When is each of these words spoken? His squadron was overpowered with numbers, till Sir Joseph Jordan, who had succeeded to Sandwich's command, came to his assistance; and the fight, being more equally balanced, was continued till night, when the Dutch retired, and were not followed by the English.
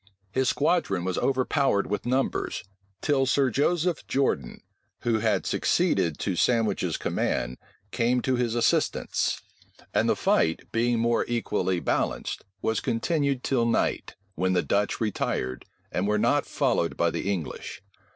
His 0.31 0.49
squadron 0.49 1.05
was 1.05 1.19
overpowered 1.19 1.85
with 1.85 2.07
numbers, 2.07 2.63
till 3.01 3.27
Sir 3.27 3.51
Joseph 3.51 4.07
Jordan, 4.07 4.63
who 5.01 5.19
had 5.19 5.45
succeeded 5.45 6.17
to 6.17 6.35
Sandwich's 6.35 6.97
command, 6.97 7.59
came 7.91 8.19
to 8.23 8.35
his 8.35 8.55
assistance; 8.55 9.41
and 9.93 10.09
the 10.09 10.15
fight, 10.15 10.63
being 10.71 10.97
more 10.97 11.23
equally 11.27 11.79
balanced, 11.79 12.43
was 12.63 12.79
continued 12.79 13.43
till 13.43 13.67
night, 13.67 14.15
when 14.33 14.53
the 14.53 14.63
Dutch 14.63 14.99
retired, 14.99 15.65
and 15.91 16.07
were 16.07 16.17
not 16.17 16.47
followed 16.47 16.97
by 16.97 17.11
the 17.11 17.31
English. 17.31 17.83